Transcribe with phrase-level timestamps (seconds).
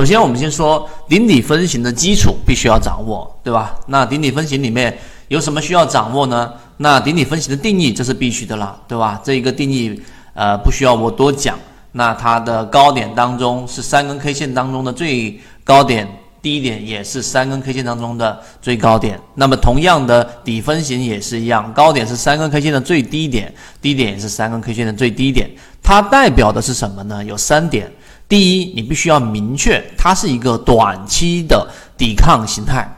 [0.00, 3.78] 首先，我们先说顶底分型的基础必须要掌握，对吧？
[3.86, 6.50] 那顶底分型里面有什么需要掌握呢？
[6.78, 9.20] 那顶底分型的定义这是必须的了，对吧？
[9.22, 10.00] 这一个定义
[10.32, 11.58] 呃不需要我多讲。
[11.92, 16.08] 那它的高点当中是三根 K 线当中的最高点，
[16.40, 19.20] 低点也是三根 K 线当中的最高点。
[19.34, 25.50] 那么同样的底分型也是一样，高点是三根 K 线的最低点，低点也是三根 K 线的最低点。
[25.90, 27.24] 它代表的是什么呢？
[27.24, 27.90] 有三点。
[28.28, 31.68] 第一，你必须要明确它是一个短期的
[31.98, 32.88] 抵抗形态。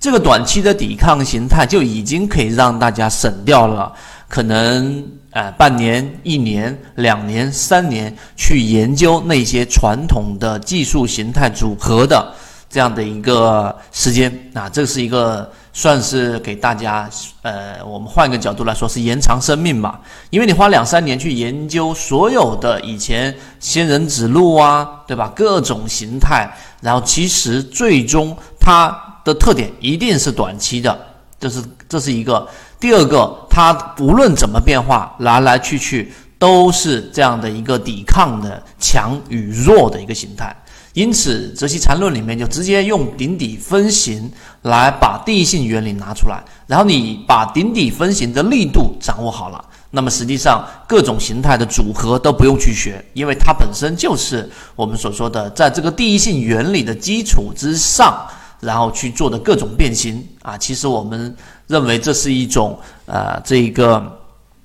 [0.00, 3.92] 这个短期的抵抗形态就已经可以让大家省掉了
[4.26, 5.06] 可能。
[5.30, 12.34] 呃，半年、一年、两年、三年去研究那些传统的技术形态组合的
[12.72, 17.06] 这样的一个时间啊，这是一个算是给大家
[17.42, 20.00] 呃，我们换一个角度来说是延长生命吧。
[20.30, 25.30] 因为你花两三年去研究所有的以前仙人指路啊，对吧？
[25.36, 26.50] 各种形态，
[26.80, 30.98] 然后其实最终它的特点一定是短期的，
[31.38, 32.48] 这是这是一个。
[32.80, 40.56] 第二个，它无论怎么变化，来来去去都是这样的一个抵抗的强与弱的一个形态。
[40.92, 44.30] 因此，泽西缠论里面就直接用顶底分型
[44.62, 58.26] 来把第一性原理拿出来，然后你把顶底分型的力度掌握好了，那么实际上各种形态的组合都不用去学，因为它本身就是我们所说的在这个第一性原理的基础之上。
[58.62, 64.00] 然后去做的各种变形啊，其实我们认为这是一种呃，这一个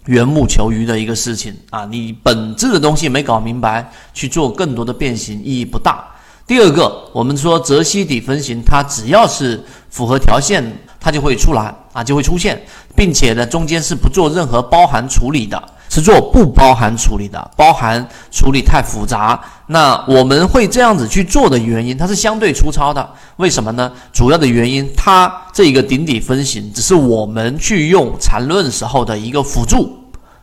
[0.06, 1.84] 缘木求鱼的一个事情啊。
[1.84, 6.06] 你本质的东西没搞明白，去做更多的变形意义不大。
[6.48, 10.64] 第二个，我们说泽西底分型，它只要是符合条件，
[10.98, 12.60] 它就会出来啊，就会出现，
[12.96, 15.62] 并且呢，中间是不做任何包含处理的。
[15.90, 19.42] 是做不包含处理的，包含处理太复杂。
[19.68, 23.10] 那我们会这样子去做的原因，它是相对粗糙的。
[23.38, 23.90] 为什么呢？
[24.12, 29.98] 主要的原因，它这一个顶底分型只是我们去用缠论时候的一个辅助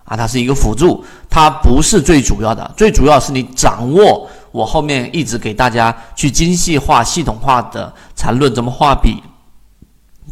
[0.04, 2.68] 啊，它是一个辅助，它不是最主要的。
[2.74, 9.20] 最主要是你掌握我后面一直给大家去精细化、系统化的缠论，怎么画笔，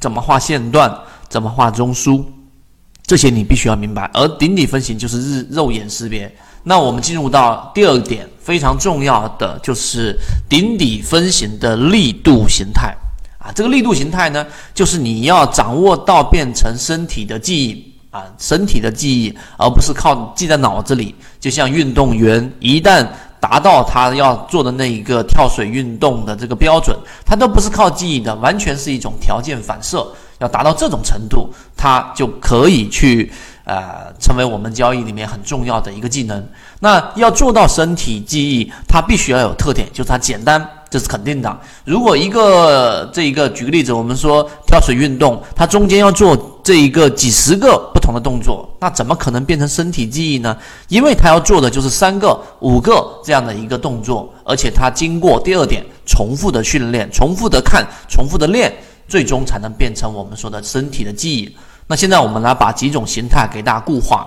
[0.01, 0.97] 怎么画线段，
[1.29, 2.25] 怎么画中枢。
[3.05, 6.33] 这些你必须要明白，而顶底分型就是日肉眼识别。
[6.63, 10.17] 那我们进入到第二点，非常重要的就是
[10.49, 12.95] 顶底分型的力度形态
[13.41, 13.51] 啊。
[13.53, 21.13] 这个力度形态呢，就是你要掌握到变成身体的记忆啊，身体的记忆，而不是靠记在脑子里。
[21.41, 23.05] 就像运动员一旦
[23.43, 30.07] 达到他要做的那一个跳水运动的这个标准，他都不是靠记忆的，完全是一种条件反射。
[30.39, 33.31] 要达到这种程度，它就可以去
[33.65, 36.45] 呃成为我们交易里面很重要的一个技能。
[36.81, 41.61] 那要做到身体记忆，它必须要有特点，就是它简单，这是肯定的。
[41.85, 50.57] 如果一个这一个举个例子，我们说跳水运动，它中间要做这一个几十个不同的动作，那怎么可能变成身体记忆呢？
[50.89, 58.73] 因为他要做的就是三个、五个这样的一个动作，而且他经过第二点重复的训练、重复的看、重复的练。
[59.09, 61.55] 最终才能变成我们说的身体的记忆。
[61.87, 64.27] 那现在我们来把几种形态给大家固化。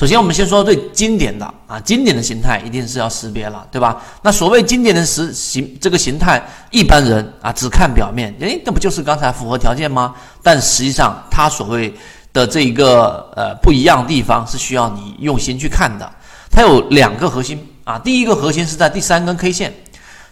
[0.00, 4.02] 首先，我们先说最经典的啊，经典的形态一定是要识别了，对吧？
[4.22, 10.14] 那所谓经典的实形这个形态，一般人啊只看表面，诶，那不就是刚才符合条件吗？
[10.42, 11.92] 但实际上，它所谓
[12.32, 16.10] 的这一个呃不一样的地方是需要你用心去看的。
[16.50, 19.70] 它有两个核心啊，第一个核心是在第三根 K 线。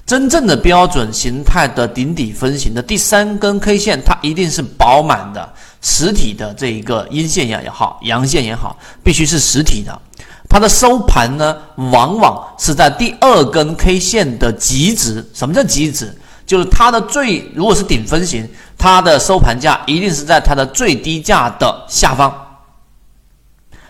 [0.09, 5.47] 真正的标准形态的顶底分型的第三根 K 线，它一定是饱满的
[5.83, 8.75] 实体的这一个阴线也好，阳线也好，
[9.05, 10.01] 必须是实体的。
[10.49, 11.55] 它的收盘呢，
[11.93, 15.23] 往往是在第二根 K 线的极值。
[15.35, 16.17] 什么叫极值？
[16.47, 18.49] 就是它的最，如果是顶分型，
[18.79, 22.33] 它的收盘价一定是在它的最低价的下方。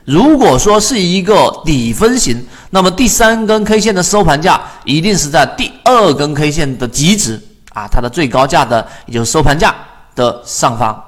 [0.09, 7.39] 如果说是一个底分型，那么第三根 K 线的收盘价一定是在第二根 K 线的极值
[7.75, 9.75] 啊，它的最高价的也就是收盘价
[10.17, 10.99] 的上方。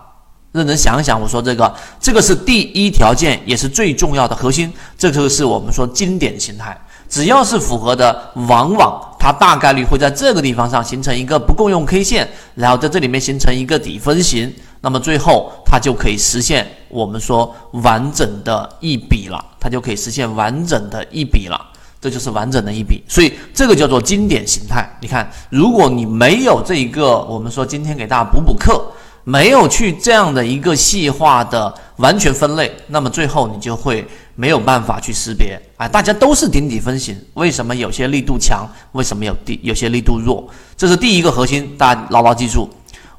[0.52, 4.70] 认真想一想，我说这个，这个是第一条件，也是最重要的核心。
[4.98, 6.78] 这就是我们说经典形态，
[7.08, 8.14] 只要是符合的，
[8.48, 14.54] 往往它大概率会在这个地方上形成一个不共用 K 线，然后在这里面形成一个底分型。
[14.82, 21.60] 那么最后，它就可以实现我们说完整的一笔了，它就可以实现完整的一笔了，
[22.00, 23.02] 这就是完整的一笔。
[23.06, 24.88] 所以这个叫做经典形态。
[25.02, 28.82] 你看，如果你没有这一个，我们说今天给大家补补课，
[29.22, 34.02] 没有去这样的一个细化的完全分类，那么最后你就会
[34.34, 35.86] 没有办法去识别啊。
[35.86, 40.48] 大家都是顶底分型，为什么有些力度强，为什么有地有些力度弱？
[40.74, 42.66] 这是第一个核心，大家牢牢记住。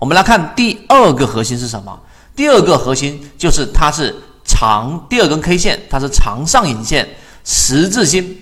[0.01, 1.95] 我们来看第二个核心是什么？
[2.35, 7.07] 第二个核心就是它是长第二根 K 线，它是长上影线
[7.45, 8.35] 十字星，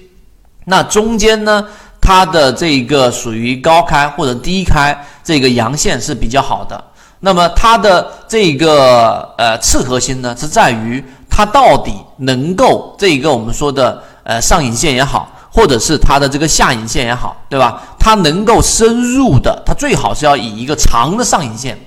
[0.63, 1.67] 那中间呢，
[1.99, 6.81] 它的这个属于高开或者低开，这个阳线是比较好的。
[7.19, 17.81] 那么它的这个呃次核心呢，是在于它到底能够这一个我们说的呃上影线也好，或者是它的这个下影线也好，对吧？
[17.99, 21.77] 它能够深入的，它最好是要以一个长的上影线，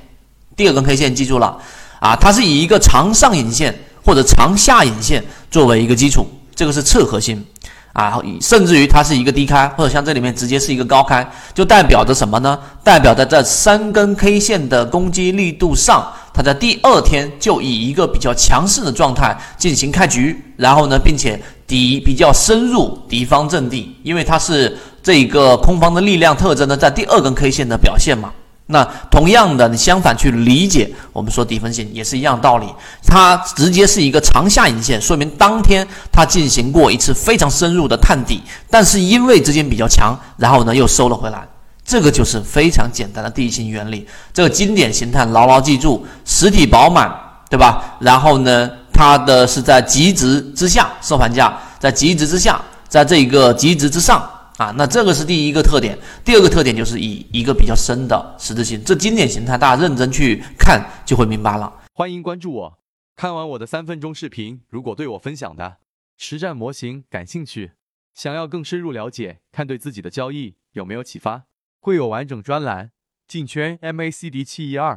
[0.56, 1.56] 第二根 K 线记住了
[2.00, 7.44] 啊，它是以一个长上影线或者长下影线作为一个基础，这个是侧核心。
[7.92, 12.58] 啊，甚至于它是一个低开，或者像这里面直接是一个高开，就代表着什么呢？
[12.82, 28.32] 代表着在三根 K 线的攻击力度上，他在第二天就以一个比较强势的状态进行开局，然后呢，并且敌比较深入敌方阵地，因为它是这一个空方的力量特征呢，在第二根 K 线的表现嘛。
[28.66, 32.66] 那同样的，你相反去理解，我们说底分型也是一样道理。
[33.04, 38.40] 它直接是一个长下影线，说明当天它进行过一次非常深入的探底，
[38.70, 41.46] 但是因为资金比较强，然后呢又收了回来。
[41.84, 44.06] 这个就是非常简单的地形原理。
[44.32, 47.12] 这个经典形态牢牢记住，实体饱满，
[47.50, 47.96] 对吧？
[48.00, 54.28] 然后呢，它的是在极值之下收盘价，在极值之下，在这个极值之上。
[54.58, 61.72] 啊，那这个是第一个特点，第二个特点就是以一个比较深的十字星，这经典形态大家认真去看就会明白了。
[61.94, 62.78] 欢迎关注我，
[63.16, 65.78] 看完我的三分钟视频，如果对我分享的
[66.18, 67.72] 实战模型感兴趣，
[68.14, 71.44] 想要更深入了解，看对自己的交易有没有启发，
[71.82, 72.92] 会有完整专栏，
[73.26, 74.90] 进圈 MACD 七一二。